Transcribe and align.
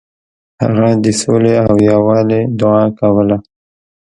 هغه 0.63 0.89
د 1.03 1.05
سولې 1.21 1.53
او 1.65 1.73
یووالي 1.89 2.41
دعا 2.59 2.85
کوله. 2.99 3.37